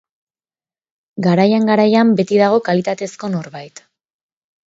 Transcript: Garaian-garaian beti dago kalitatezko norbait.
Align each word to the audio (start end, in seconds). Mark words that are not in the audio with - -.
Garaian-garaian 1.25 2.15
beti 2.21 2.41
dago 2.43 2.59
kalitatezko 2.69 3.31
norbait. 3.37 3.83